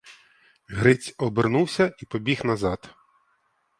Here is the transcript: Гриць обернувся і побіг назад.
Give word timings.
Гриць 0.77 1.11
обернувся 1.27 1.89
і 1.99 2.05
побіг 2.15 2.45
назад. 2.53 2.89